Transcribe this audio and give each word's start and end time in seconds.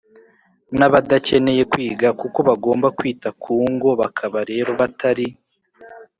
nk’abadakeneye 0.75 1.61
kwiga, 1.71 2.07
kuko 2.19 2.39
bagomba 2.47 2.87
kwita 2.97 3.29
ku 3.41 3.53
ngo 3.71 3.89
bakaba 4.01 4.39
rero 4.51 4.69
batari 4.79 5.27